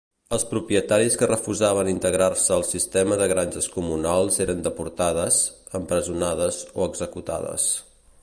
[0.35, 5.39] Els propietaris que refusaven integrar-se al sistema de granges comunals eren deportades,
[5.81, 7.69] empresonades o executades.